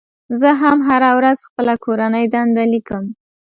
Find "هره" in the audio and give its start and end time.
0.87-1.09